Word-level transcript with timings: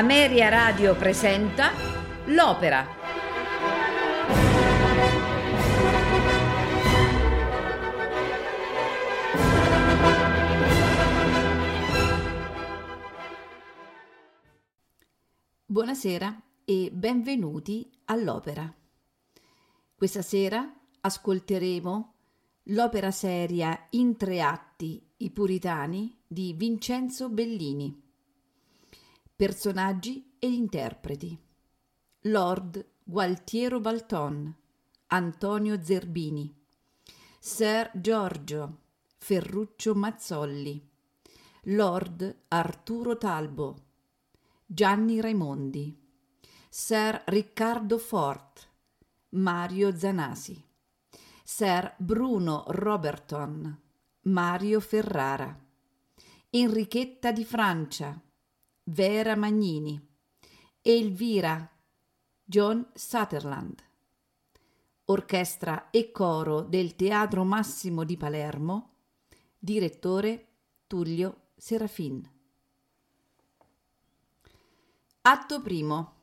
Ameria 0.00 0.48
Radio 0.48 0.96
presenta 0.96 1.72
L'Opera. 2.28 2.86
Buonasera 15.66 16.40
e 16.64 16.90
benvenuti 16.90 17.90
all'Opera. 18.06 18.74
Questa 19.94 20.22
sera 20.22 20.66
ascolteremo 21.02 22.14
l'opera 22.62 23.10
seria 23.10 23.78
in 23.90 24.16
tre 24.16 24.40
atti 24.40 25.12
I 25.18 25.30
Puritani 25.30 26.22
di 26.26 26.54
Vincenzo 26.54 27.28
Bellini. 27.28 27.99
Personaggi 29.40 30.34
ed 30.38 30.52
interpreti. 30.52 31.34
Lord 32.24 32.86
Gualtiero 33.02 33.80
Balton, 33.80 34.54
Antonio 35.06 35.82
Zerbini, 35.82 36.54
Sir 37.38 37.90
Giorgio 37.94 38.80
Ferruccio 39.16 39.94
Mazzolli, 39.94 40.86
Lord 41.62 42.42
Arturo 42.48 43.16
Talbo, 43.16 43.76
Gianni 44.66 45.22
Raimondi, 45.22 45.98
Sir 46.68 47.22
Riccardo 47.24 47.96
Fort, 47.96 48.68
Mario 49.30 49.96
Zanasi, 49.96 50.62
Sir 51.42 51.94
Bruno 51.96 52.64
Roberton, 52.66 53.80
Mario 54.24 54.80
Ferrara, 54.80 55.58
Enrichetta 56.50 57.32
di 57.32 57.44
Francia, 57.46 58.20
Vera 58.92 59.36
Magnini, 59.36 60.04
Elvira, 60.82 61.70
John 62.42 62.90
Sutherland. 62.92 63.80
Orchestra 65.04 65.90
e 65.90 66.10
coro 66.10 66.62
del 66.62 66.96
Teatro 66.96 67.44
Massimo 67.44 68.02
di 68.02 68.16
Palermo, 68.16 68.94
direttore 69.56 70.48
Tullio 70.88 71.50
Serafin. 71.54 72.28
Atto 75.22 75.62
primo. 75.62 76.14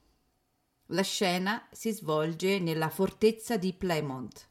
La 0.87 1.03
scena 1.03 1.65
si 1.71 1.91
svolge 1.93 2.59
nella 2.59 2.89
fortezza 2.89 3.55
di 3.55 3.71
Plymouth. 3.71 4.49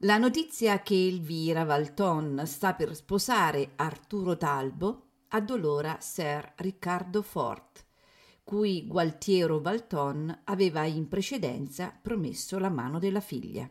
La 0.00 0.18
notizia 0.18 0.80
che 0.82 0.94
Elvira 0.94 1.64
Valton 1.64 2.42
sta 2.46 2.74
per 2.74 2.94
sposare 2.94 3.72
Arturo 3.74 4.36
Talbo 4.36 5.05
addolora 5.28 5.98
Sir 6.00 6.52
Riccardo 6.56 7.22
Fort, 7.22 7.84
cui 8.44 8.86
Gualtiero 8.86 9.60
Valton 9.60 10.42
aveva 10.44 10.84
in 10.84 11.08
precedenza 11.08 11.96
promesso 12.00 12.58
la 12.58 12.70
mano 12.70 12.98
della 12.98 13.20
figlia. 13.20 13.68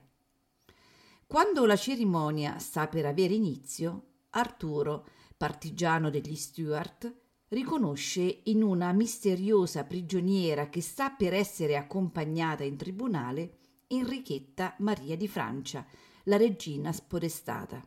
Quando 1.28 1.66
la 1.66 1.76
cerimonia 1.76 2.60
sta 2.60 2.88
per 2.88 3.06
avere 3.06 3.34
inizio, 3.34 4.04
Arturo, 4.32 5.08
partigiano 5.38 6.10
degli 6.10 6.36
Stuart, 6.36 7.14
riconosce 7.50 8.42
in 8.44 8.64
una 8.64 8.92
misteriosa 8.92 9.84
prigioniera 9.86 10.70
che 10.70 10.82
sta 10.82 11.12
per 11.12 11.34
essere 11.34 11.78
accompagnata 11.78 12.64
in 12.64 12.76
tribunale 12.76 13.58
Enrichetta 13.88 14.76
Maria 14.80 15.16
di 15.16 15.28
Francia, 15.28 15.86
la 16.24 16.38
regina 16.38 16.92
spodestata. 16.92 17.82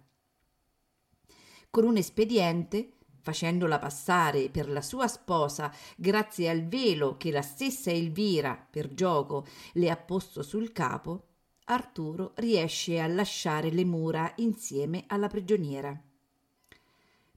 Con 1.70 1.84
un 1.84 1.97
espediente 1.97 2.97
facendola 3.21 3.79
passare 3.79 4.49
per 4.49 4.69
la 4.69 4.83
sua 4.83 5.09
sposa 5.09 5.73
grazie 5.97 6.49
al 6.49 6.67
velo 6.67 7.17
che 7.17 7.31
la 7.31 7.43
stessa 7.43 7.91
Elvira, 7.91 8.67
per 8.71 8.95
gioco, 8.95 9.47
le 9.73 9.91
ha 9.91 9.97
posto 9.97 10.43
sul 10.43 10.73
capo, 10.73 11.25
Arturo 11.65 12.33
riesce 12.37 12.99
a 12.99 13.06
lasciare 13.06 13.71
le 13.71 13.84
mura 13.84 14.33
insieme 14.37 15.05
alla 15.06 15.29
prigioniera. 15.29 16.01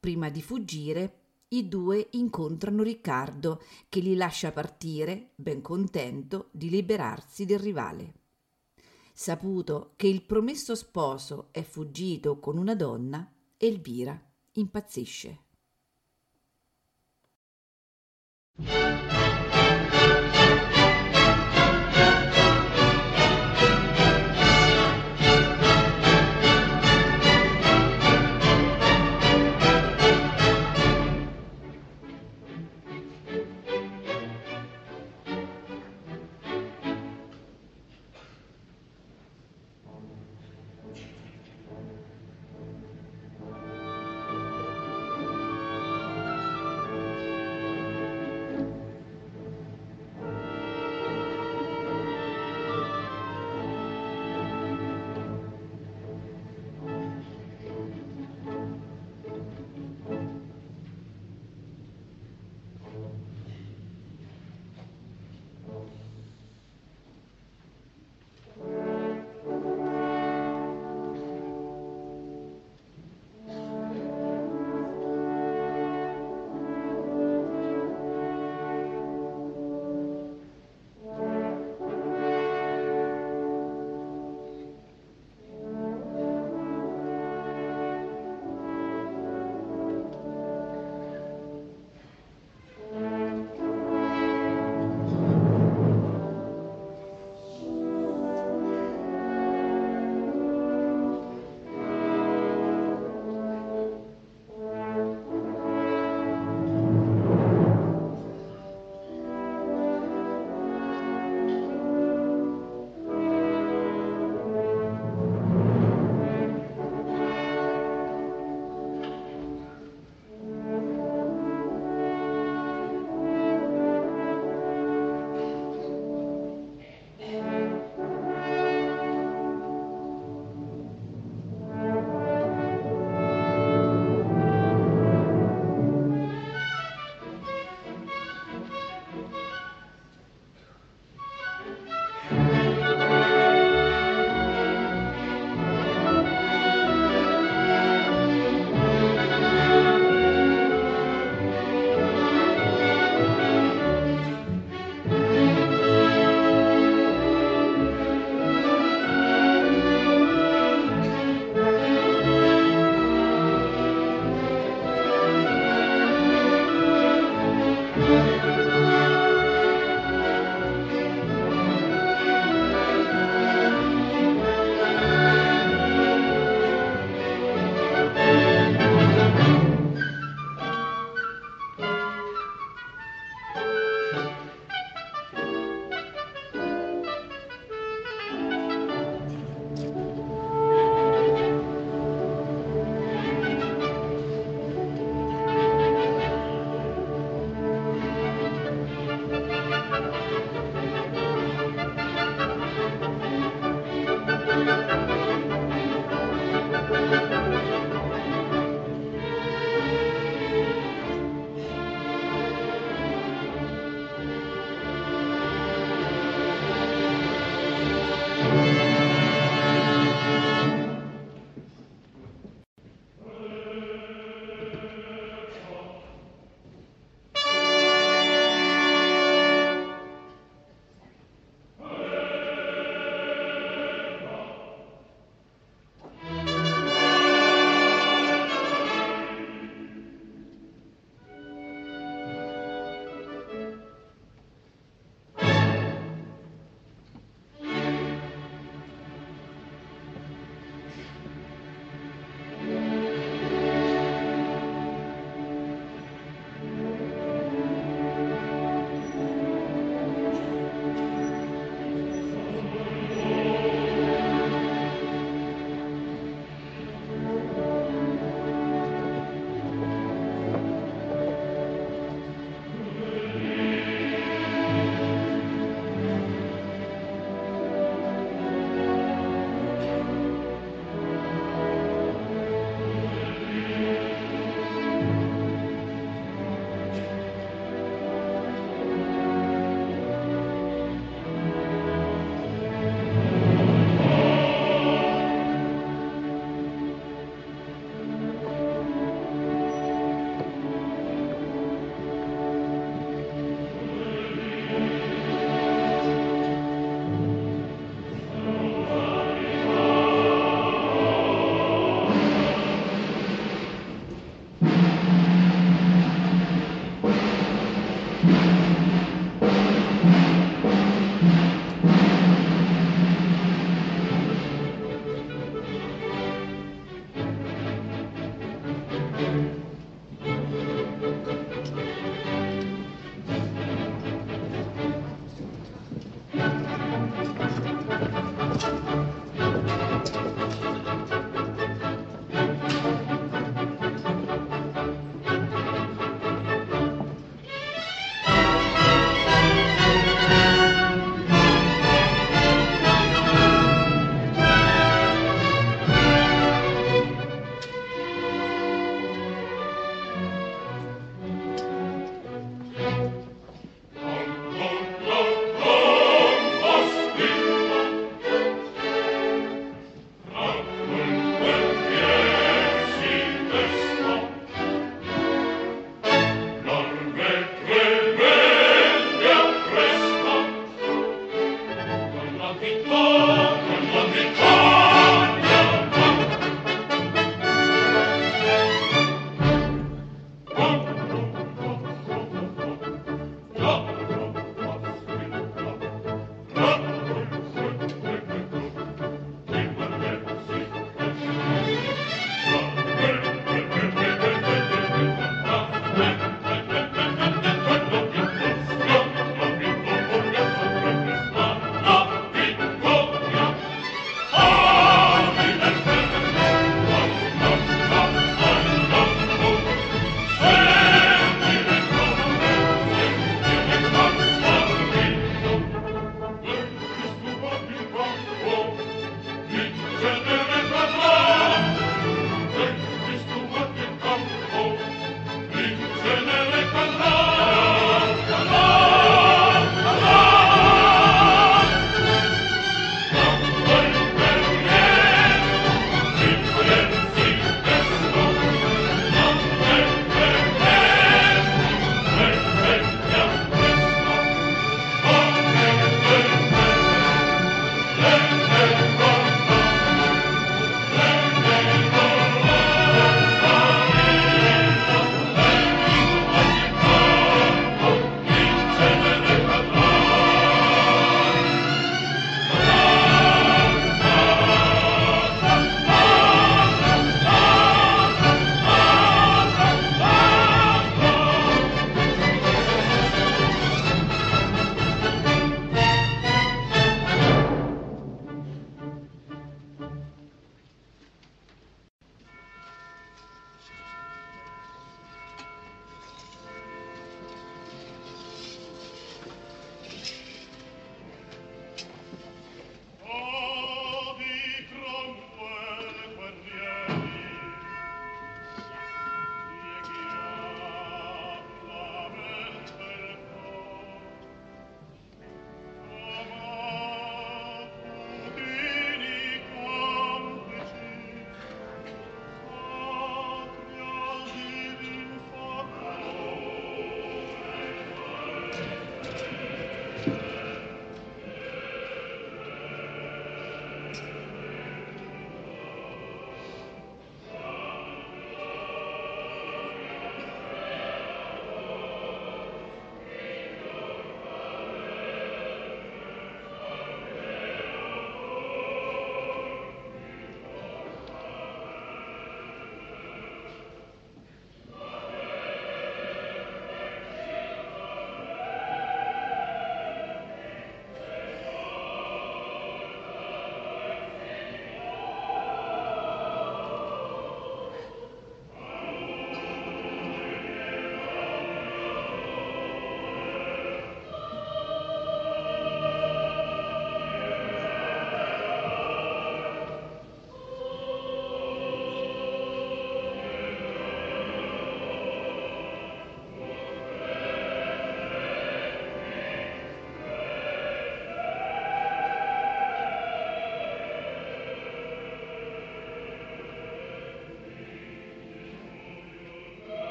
Prima 0.00 0.28
di 0.30 0.42
fuggire, 0.42 1.20
i 1.48 1.68
due 1.68 2.08
incontrano 2.12 2.82
Riccardo, 2.82 3.62
che 3.88 4.00
li 4.00 4.16
lascia 4.16 4.50
partire, 4.50 5.30
ben 5.36 5.62
contento 5.62 6.48
di 6.50 6.70
liberarsi 6.70 7.44
del 7.44 7.60
rivale. 7.60 8.14
Saputo 9.12 9.92
che 9.94 10.08
il 10.08 10.22
promesso 10.22 10.74
sposo 10.74 11.48
è 11.52 11.62
fuggito 11.62 12.40
con 12.40 12.58
una 12.58 12.74
donna, 12.74 13.32
Elvira 13.56 14.20
impazzisce. 14.52 15.45
Música 18.58 19.65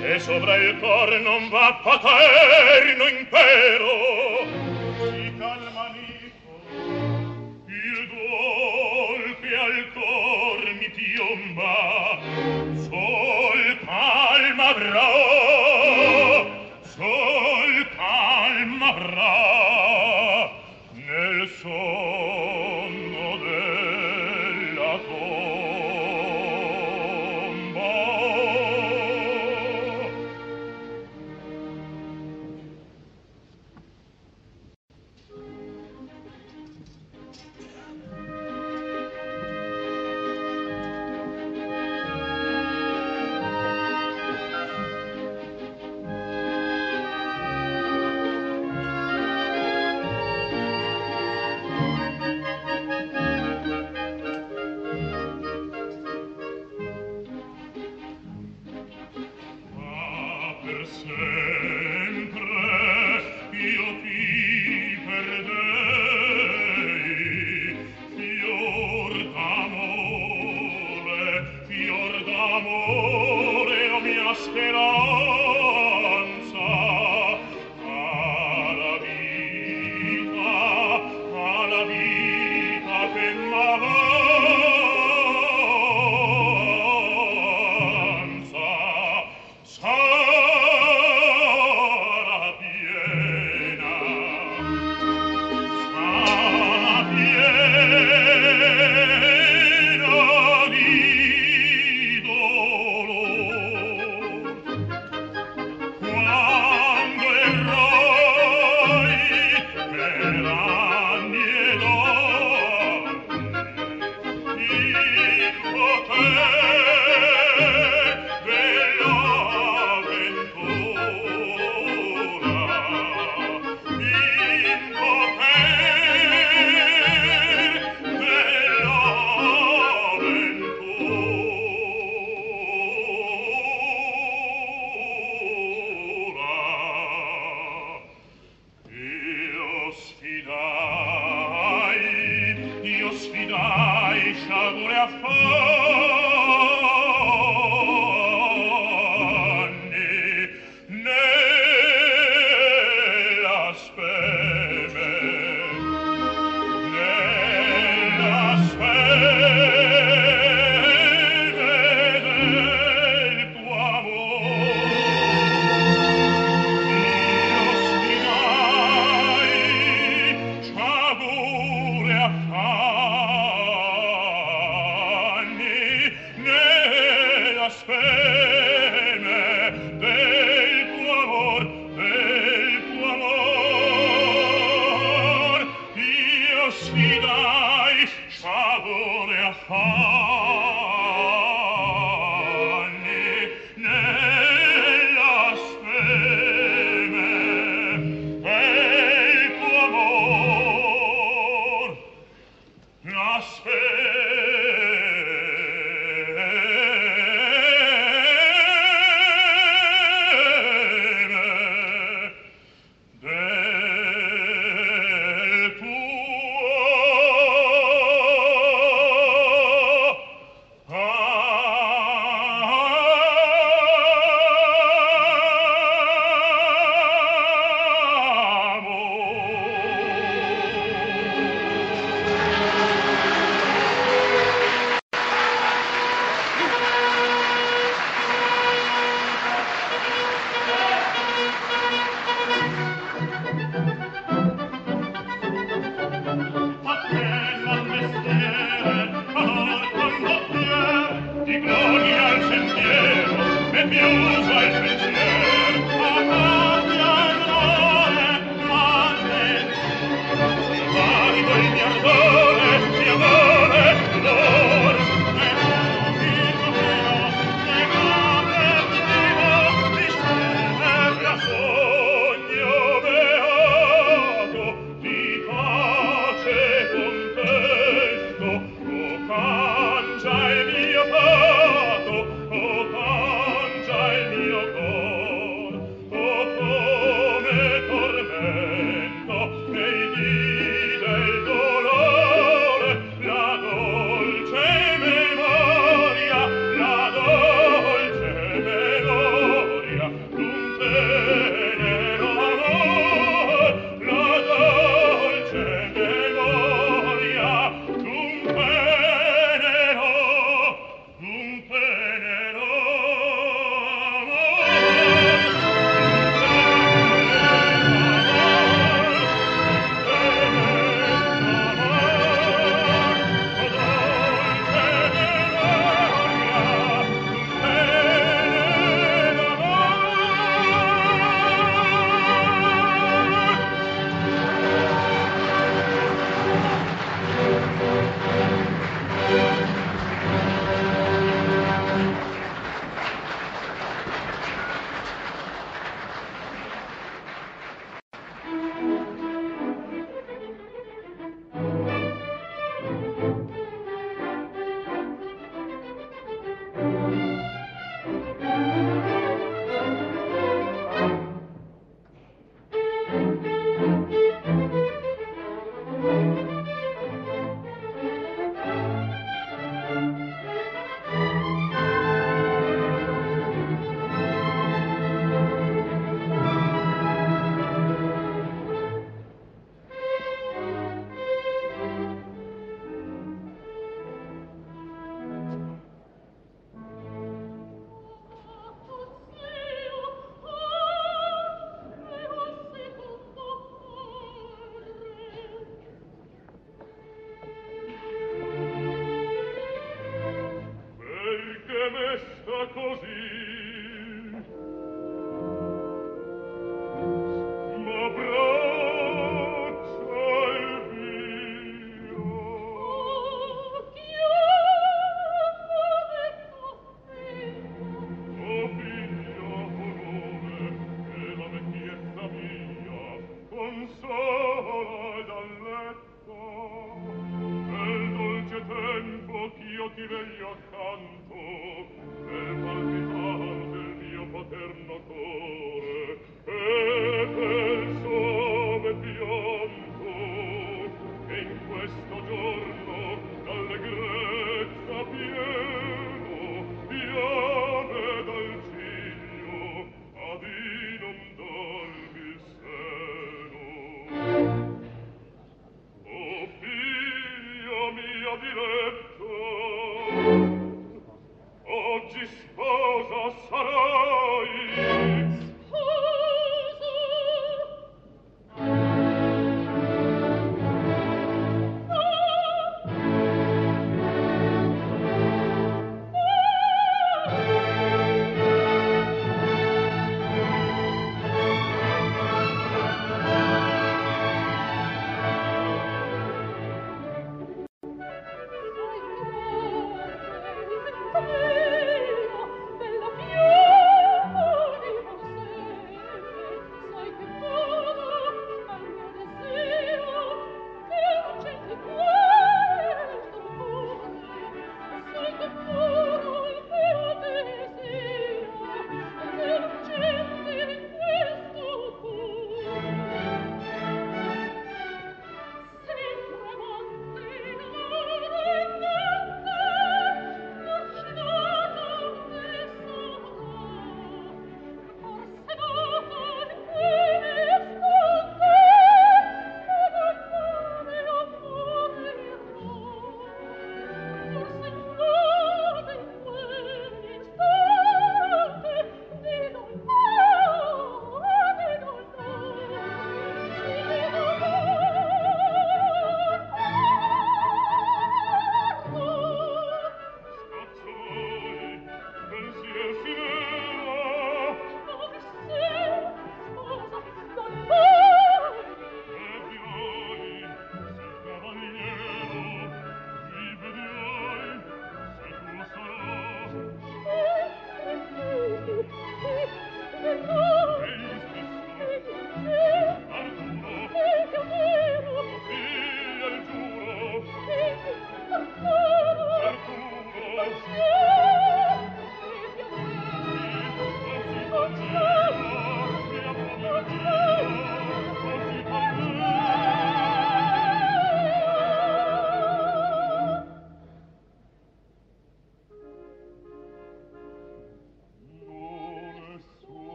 e 0.00 0.18
sovra 0.20 0.54
il 0.56 0.78
core 0.78 1.18
non 1.20 1.48
va 1.48 1.80
paterno 1.82 3.08
impero. 3.08 4.46
Si 5.10 5.34
calma 5.38 5.92
nico 5.92 6.60
il 7.66 8.08
gol 8.08 9.36
che 9.40 9.56
al 9.56 9.92
cor 9.92 10.72
mi 10.78 10.90
piomba 10.90 12.18
sol 12.88 13.78
calma 13.84 14.72
bravo 14.74 15.47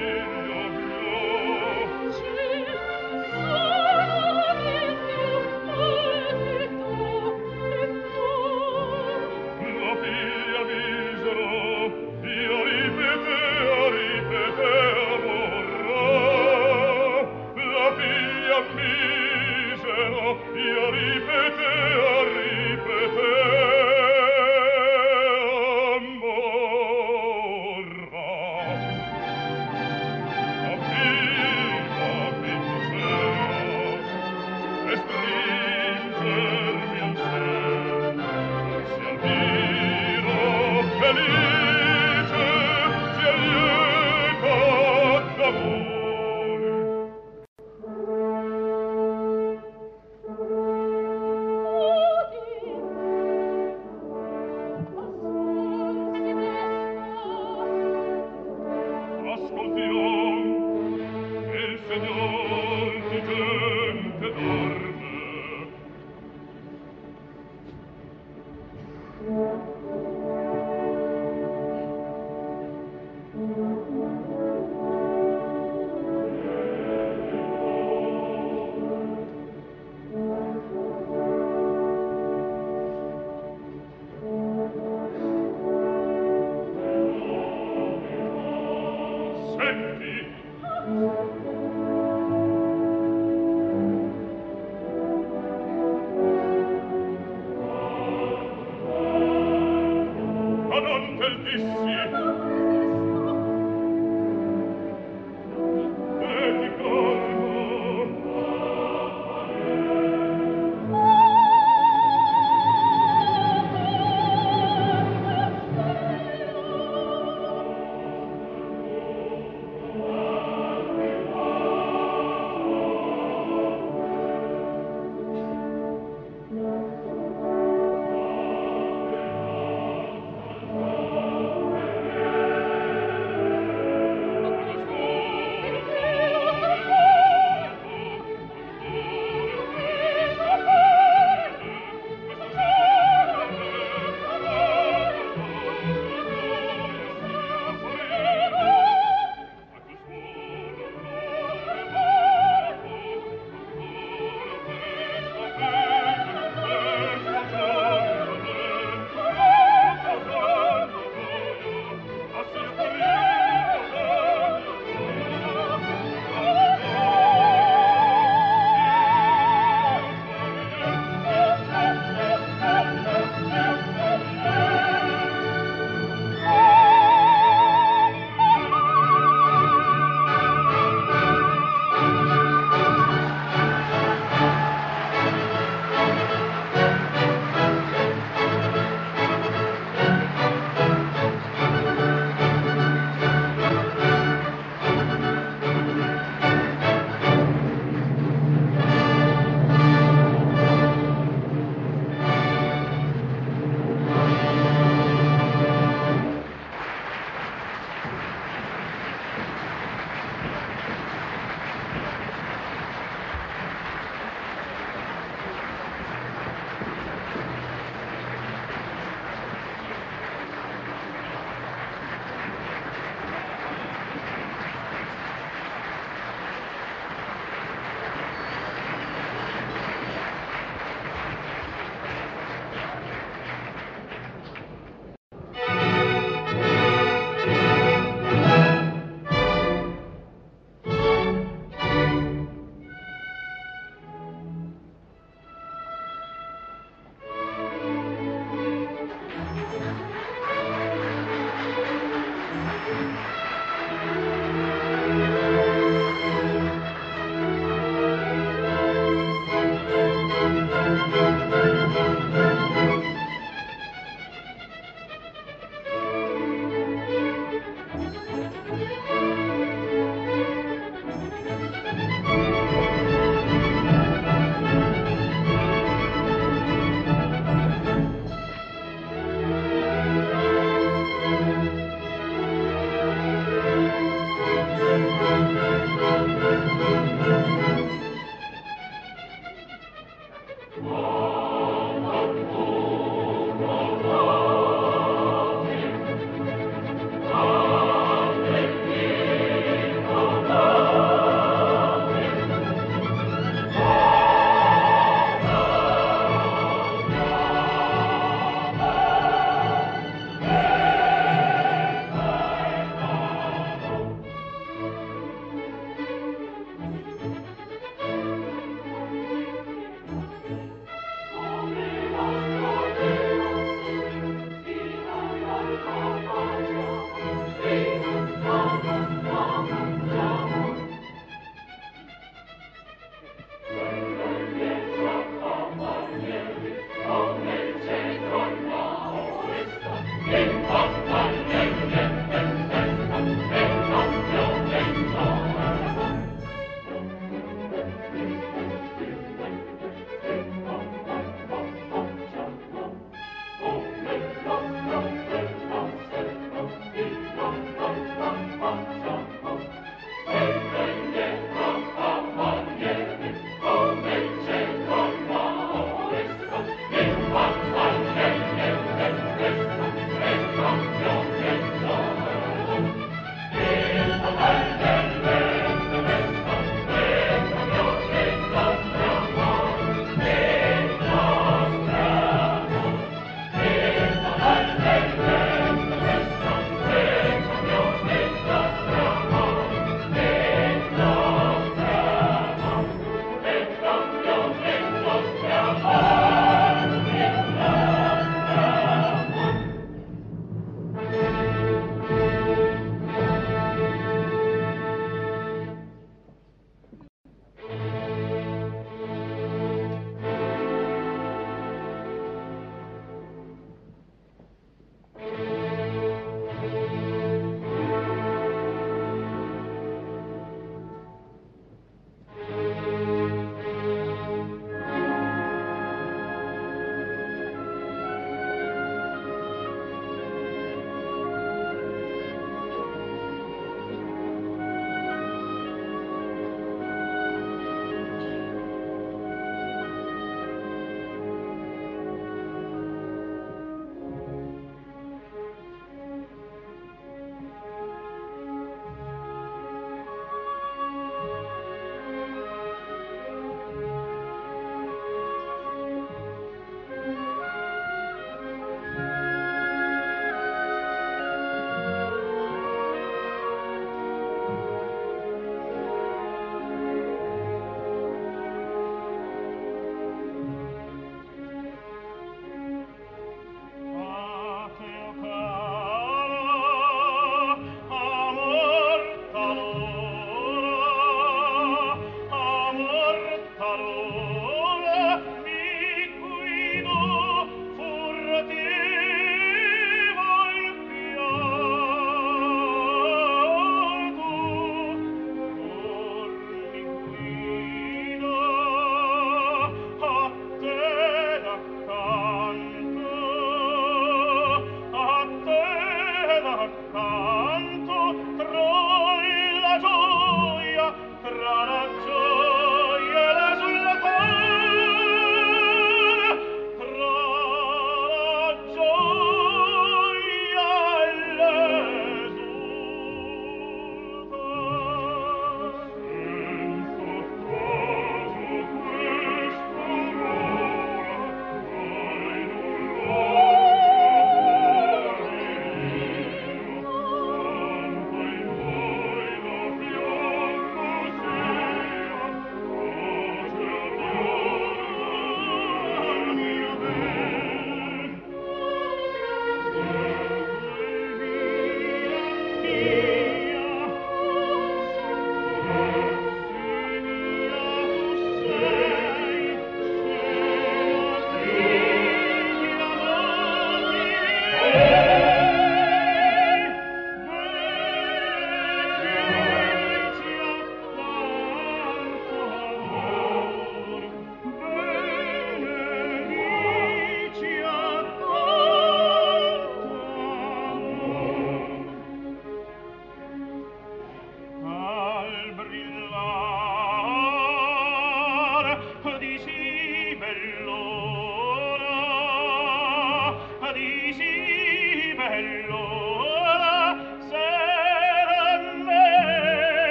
Amen. 0.00 0.29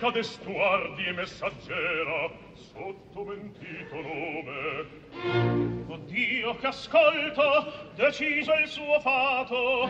carica 0.00 0.12
de 0.12 0.22
stuardi 0.24 1.06
e 1.06 1.12
messaggera 1.12 2.30
sotto 2.54 3.24
mentito 3.24 3.94
nome. 3.96 4.86
Oh 5.88 5.94
Oddio 5.94 6.56
che 6.56 6.66
ascolto 6.66 7.72
deciso 7.96 8.54
il 8.54 8.66
suo 8.68 8.98
fato 9.00 9.86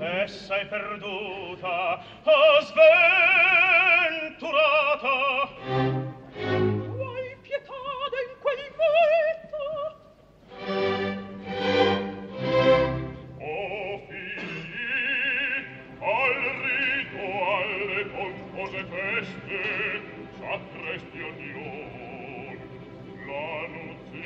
essa 0.00 0.56
è 0.58 0.66
perduta 0.66 2.02
oh 2.24 2.30
o 2.30 2.60
sventurata 4.32 6.11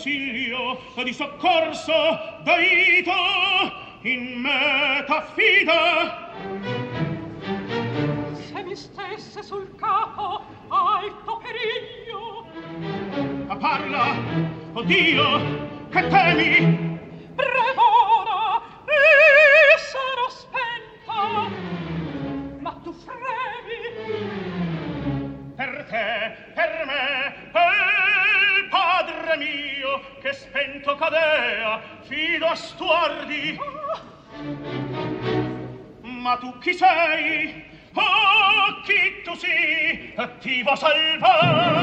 consiglio 0.00 0.80
di 1.04 1.12
soccorso 1.12 1.92
daito 2.42 3.12
in 4.02 4.40
me 4.40 5.04
t'affida 5.06 6.32
se 8.32 8.62
mi 8.62 8.74
stesse 8.74 9.42
sul 9.42 9.74
capo 9.76 10.42
alto 10.68 11.42
periglio. 11.42 12.46
Parla 13.58 14.16
o 14.72 14.82
Dio 14.82 15.88
che 15.90 16.08
temi? 16.08 16.79
chi 36.60 36.74
sei? 36.74 37.64
Oh, 37.94 38.80
chi 38.84 39.22
tu 39.24 39.34
sei? 39.34 40.12
Attivo 40.16 40.76
salvatore! 40.76 41.79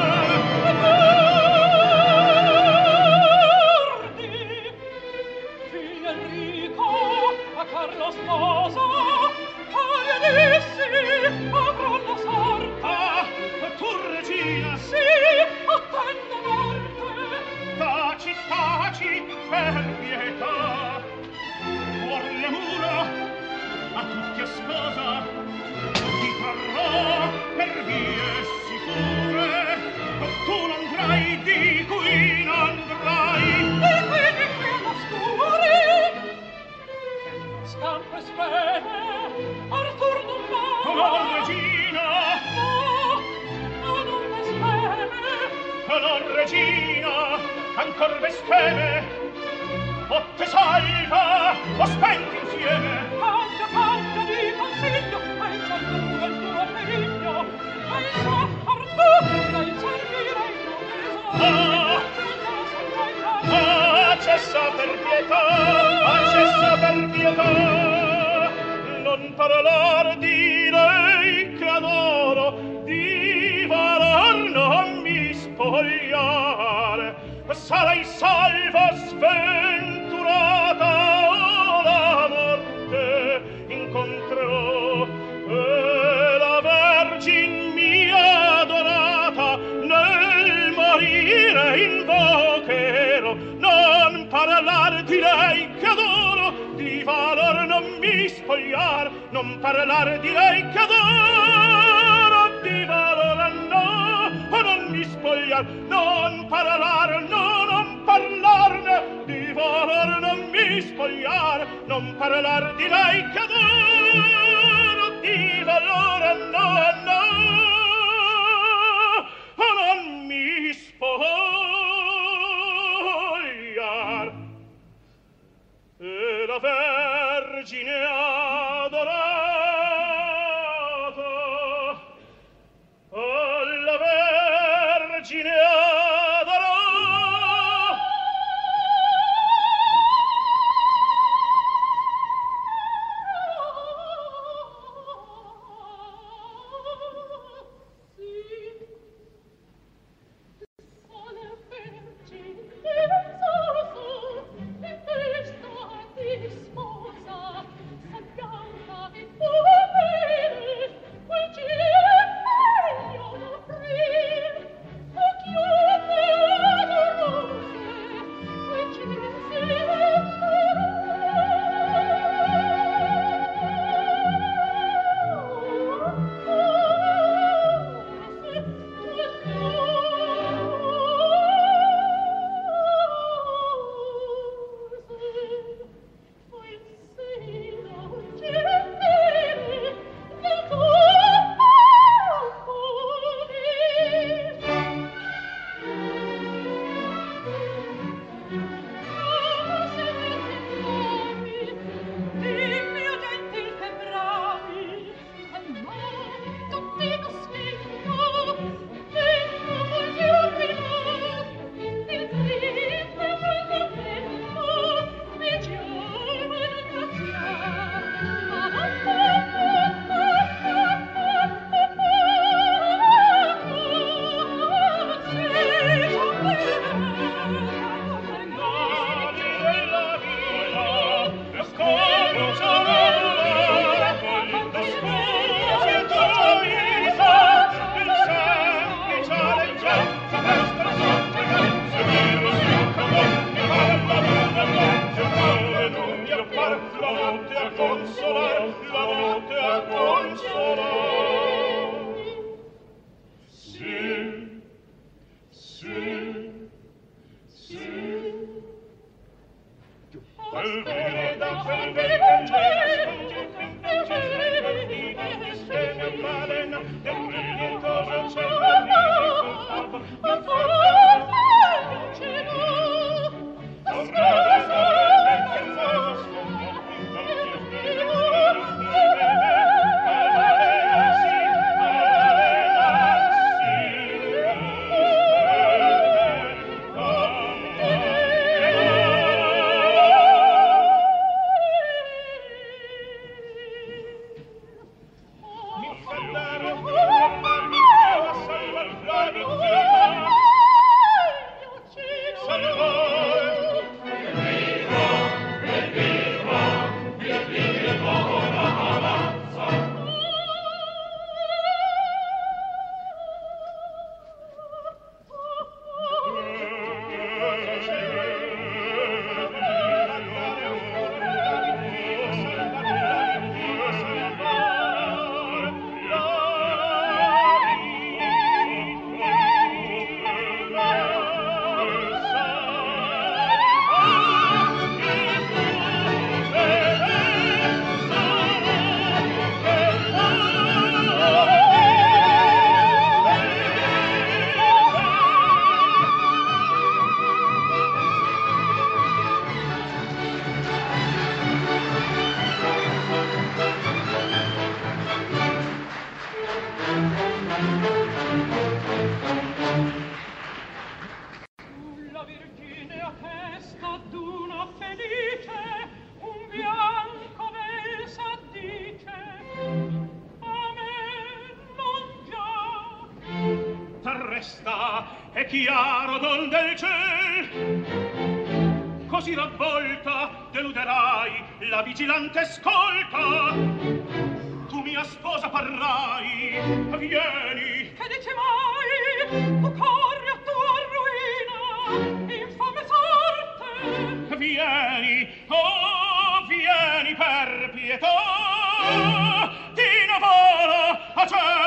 pace 401.30 401.67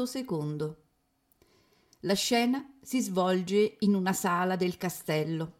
Atto 0.00 0.06
secondo. 0.06 0.76
La 2.00 2.14
scena 2.14 2.66
si 2.80 3.02
svolge 3.02 3.76
in 3.80 3.94
una 3.94 4.14
sala 4.14 4.56
del 4.56 4.78
castello. 4.78 5.56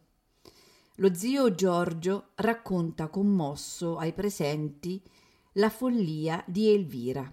Lo 0.95 1.13
zio 1.13 1.53
Giorgio 1.53 2.29
racconta 2.35 3.07
commosso 3.09 3.97
ai 3.97 4.13
presenti 4.13 4.99
la 5.53 5.69
follia 5.69 6.43
di 6.47 6.73
Elvira. 6.73 7.31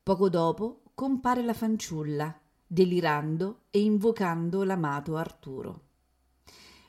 Poco 0.00 0.28
dopo 0.28 0.82
compare 0.94 1.42
la 1.42 1.54
fanciulla, 1.54 2.40
delirando 2.64 3.62
e 3.70 3.80
invocando 3.80 4.62
l'amato 4.62 5.16
Arturo. 5.16 5.86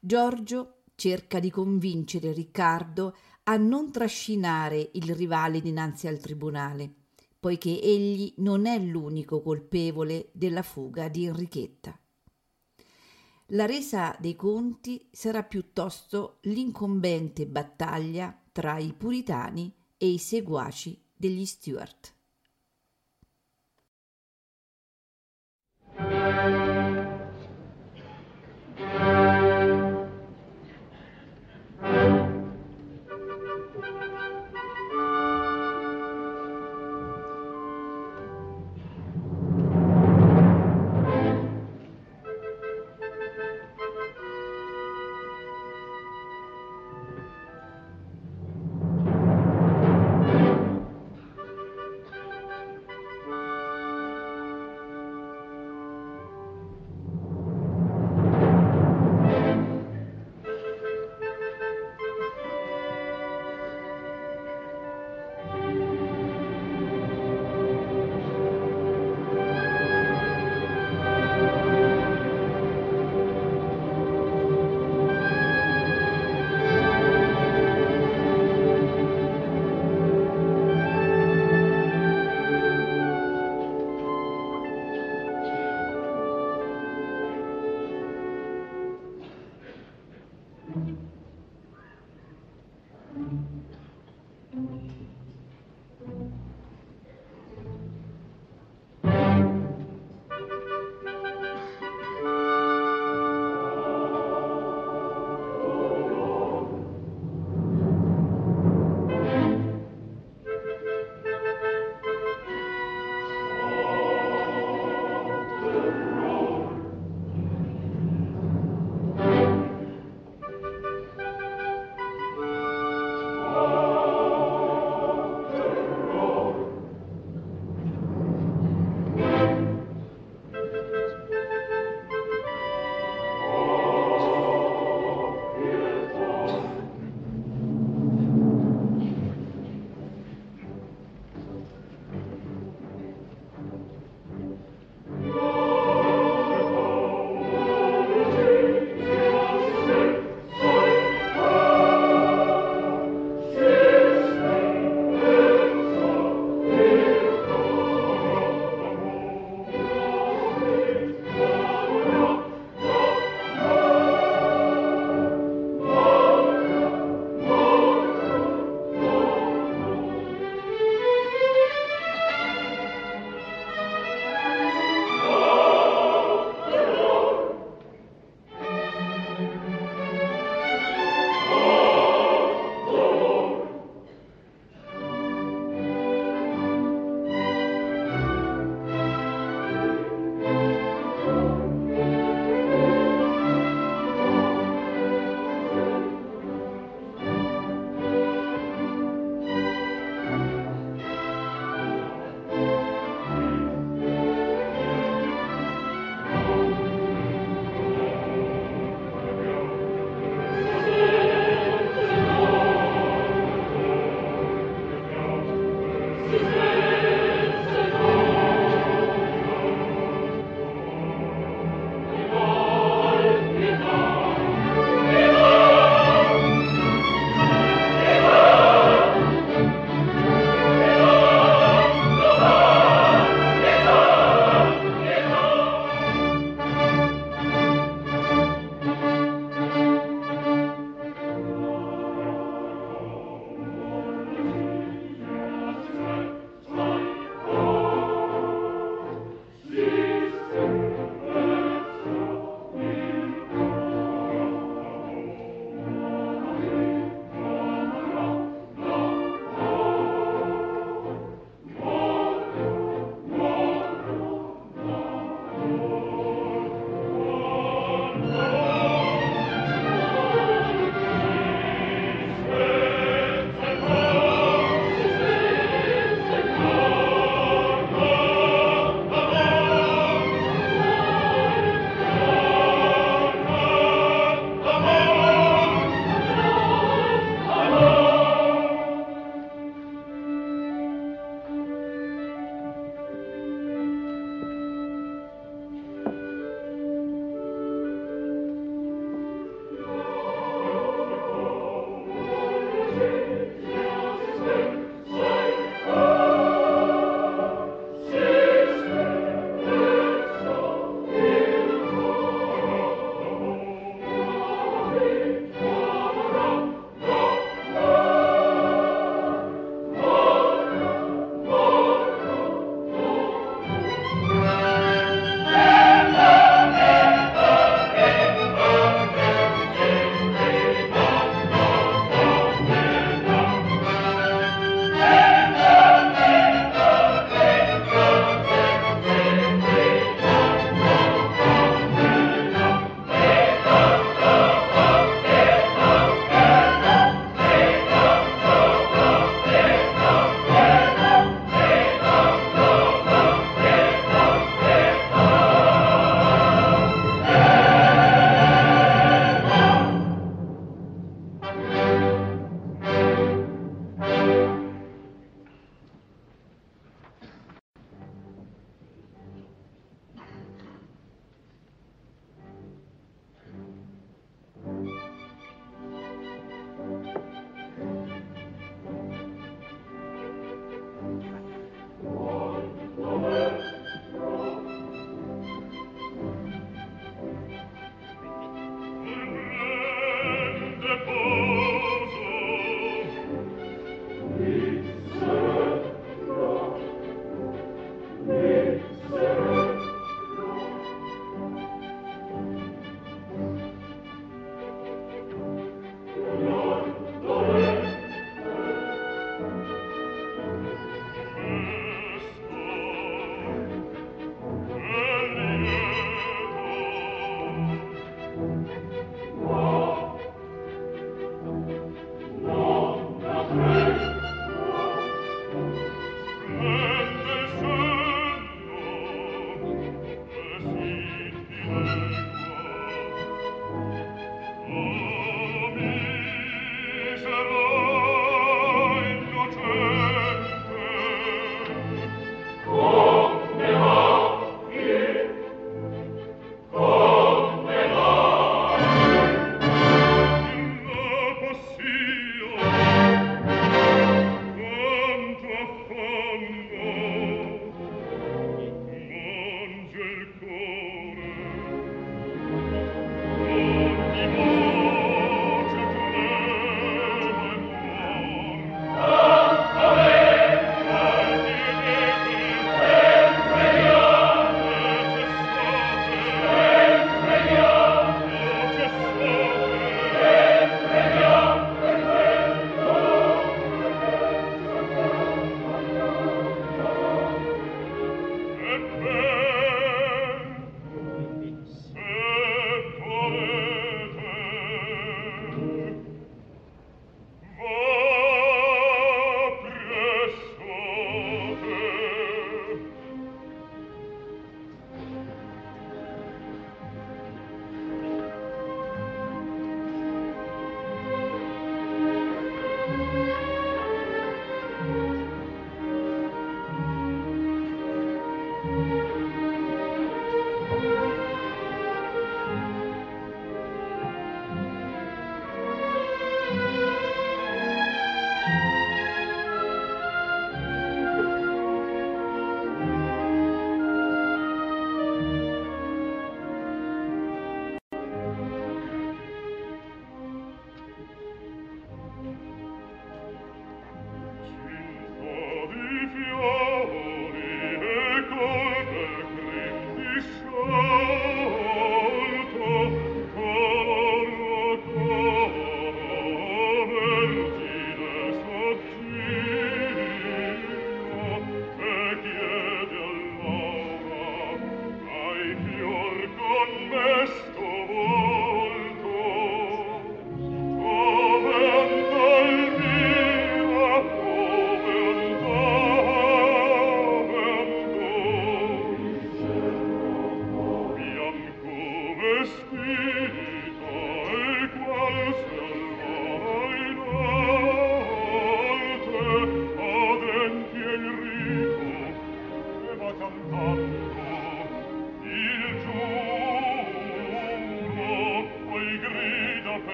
Giorgio 0.00 0.82
cerca 0.96 1.38
di 1.38 1.50
convincere 1.52 2.32
Riccardo 2.32 3.14
a 3.44 3.56
non 3.56 3.92
trascinare 3.92 4.90
il 4.94 5.14
rivale 5.14 5.60
dinanzi 5.60 6.08
al 6.08 6.18
tribunale 6.18 7.04
poiché 7.38 7.80
egli 7.80 8.34
non 8.38 8.66
è 8.66 8.78
l'unico 8.78 9.42
colpevole 9.42 10.30
della 10.32 10.62
fuga 10.62 11.08
di 11.08 11.26
Enrichetta. 11.26 11.98
La 13.50 13.66
resa 13.66 14.16
dei 14.18 14.34
conti 14.34 15.08
sarà 15.12 15.44
piuttosto 15.44 16.38
l'incombente 16.42 17.46
battaglia 17.46 18.36
tra 18.50 18.78
i 18.78 18.92
puritani 18.92 19.72
e 19.96 20.08
i 20.08 20.18
seguaci 20.18 21.00
degli 21.14 21.44
Stuart. 21.44 22.15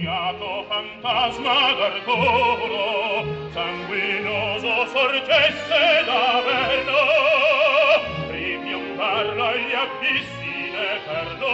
Iatto 0.00 0.64
fantasma 0.66 1.74
d'Arturo, 1.74 3.26
sanguinoso 3.52 4.86
sorgesse 4.86 6.04
d'Averno, 6.06 7.00
ripiombarlo 8.30 9.44
agli 9.44 9.74
abissi 9.74 10.70
d'Eterno, 10.72 11.52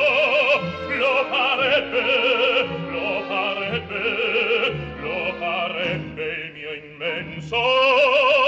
lo 0.94 1.24
farebbe, 1.28 2.68
lo 2.88 3.22
farebbe, 3.26 4.02
lo 5.00 5.34
farebbe 5.40 6.24
il 6.44 6.52
mio 6.52 6.72
immenso 6.72 8.45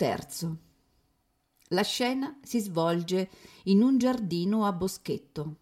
Terzo. 0.00 0.56
La 1.72 1.82
scena 1.82 2.38
si 2.42 2.58
svolge 2.58 3.28
in 3.64 3.82
un 3.82 3.98
giardino 3.98 4.64
a 4.64 4.72
boschetto, 4.72 5.56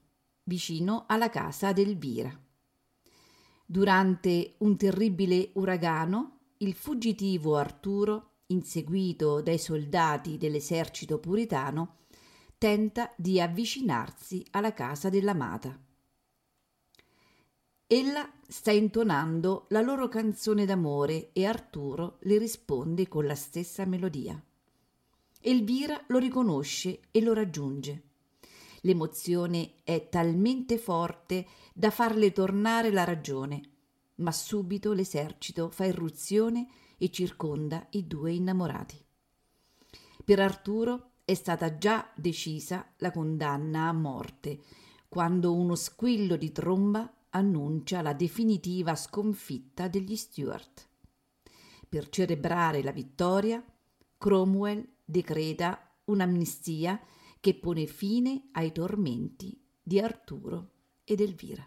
vicino 0.44 1.06
alla 1.08 1.28
casa 1.28 1.72
d'Elvira. 1.72 2.30
Durante 3.66 4.54
un 4.58 4.76
terribile 4.76 5.50
uragano, 5.54 6.52
il 6.58 6.74
fuggitivo 6.74 7.56
Arturo, 7.56 8.34
inseguito 8.46 9.42
dai 9.42 9.58
soldati 9.58 10.38
dell'esercito 10.38 11.18
puritano, 11.18 12.02
tenta 12.58 13.12
di 13.16 13.40
avvicinarsi 13.40 14.46
alla 14.52 14.72
casa 14.72 15.08
dell'amata. 15.08 15.76
Ella 17.90 18.30
sta 18.46 18.70
intonando 18.70 19.64
la 19.70 19.80
loro 19.80 20.08
canzone 20.08 20.66
d'amore 20.66 21.30
e 21.32 21.46
Arturo 21.46 22.18
le 22.24 22.36
risponde 22.36 23.08
con 23.08 23.24
la 23.24 23.34
stessa 23.34 23.86
melodia. 23.86 24.38
Elvira 25.40 25.98
lo 26.08 26.18
riconosce 26.18 27.00
e 27.10 27.22
lo 27.22 27.32
raggiunge. 27.32 28.02
L'emozione 28.82 29.76
è 29.84 30.10
talmente 30.10 30.76
forte 30.76 31.46
da 31.72 31.88
farle 31.88 32.30
tornare 32.30 32.90
la 32.90 33.04
ragione, 33.04 33.62
ma 34.16 34.32
subito 34.32 34.92
l'esercito 34.92 35.70
fa 35.70 35.86
irruzione 35.86 36.68
e 36.98 37.10
circonda 37.10 37.86
i 37.92 38.06
due 38.06 38.34
innamorati. 38.34 39.02
Per 40.26 40.38
Arturo 40.38 41.12
è 41.24 41.32
stata 41.32 41.78
già 41.78 42.06
decisa 42.14 42.92
la 42.98 43.10
condanna 43.12 43.88
a 43.88 43.94
morte, 43.94 44.60
quando 45.08 45.54
uno 45.54 45.74
squillo 45.74 46.36
di 46.36 46.52
tromba 46.52 47.10
annuncia 47.38 48.02
la 48.02 48.12
definitiva 48.12 48.94
sconfitta 48.94 49.88
degli 49.88 50.16
Stuart. 50.16 50.88
Per 51.88 52.08
celebrare 52.08 52.82
la 52.82 52.92
vittoria, 52.92 53.64
Cromwell 54.18 54.86
decreta 55.04 55.96
un'amnistia 56.04 57.00
che 57.40 57.54
pone 57.54 57.86
fine 57.86 58.48
ai 58.52 58.72
tormenti 58.72 59.58
di 59.82 59.98
Arturo 59.98 60.70
ed 61.04 61.20
Elvira. 61.20 61.66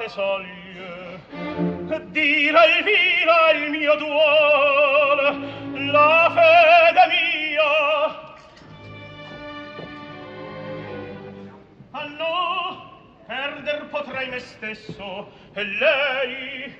sciate 0.00 0.08
soglie 0.08 1.20
dira 2.10 2.64
il 2.64 2.84
vira 2.84 3.50
il 3.52 3.70
mio 3.70 3.94
duol 3.96 5.48
la 5.92 6.30
fede 6.34 7.06
mia. 7.10 8.38
Allo 11.90 12.88
perder 13.26 13.86
potrei 13.90 14.28
me 14.28 14.38
stesso 14.38 15.30
e 15.52 15.64
lei 15.64 16.74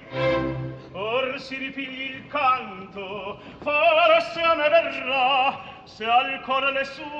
Or 0.92 1.40
si 1.40 1.56
ripigli 1.56 2.14
il 2.16 2.26
canto, 2.26 3.38
forse 3.60 4.40
a 4.40 4.54
me 4.54 4.68
verrà, 4.68 5.60
se 5.84 6.04
al 6.04 6.40
cuore 6.42 6.72
le 6.72 6.84
sue 6.84 7.19